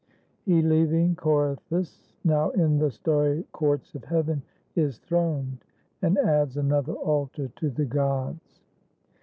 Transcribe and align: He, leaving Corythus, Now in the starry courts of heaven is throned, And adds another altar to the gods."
He, 0.45 0.63
leaving 0.63 1.15
Corythus, 1.15 2.15
Now 2.23 2.49
in 2.49 2.79
the 2.79 2.89
starry 2.89 3.45
courts 3.51 3.93
of 3.93 4.03
heaven 4.05 4.41
is 4.75 4.97
throned, 4.97 5.59
And 6.01 6.17
adds 6.17 6.57
another 6.57 6.93
altar 6.95 7.49
to 7.57 7.69
the 7.69 7.85
gods." 7.85 8.63